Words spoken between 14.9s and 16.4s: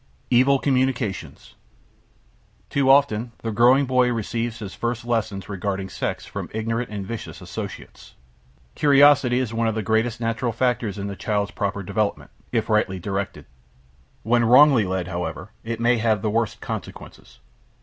however, it may have the